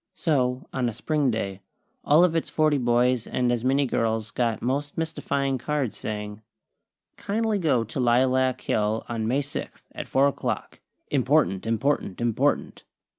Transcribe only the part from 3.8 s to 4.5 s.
girls